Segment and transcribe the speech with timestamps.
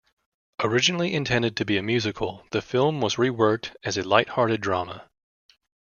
[0.63, 5.07] Originally intended to be a musical, the film was re-worked as a light-hearted drama.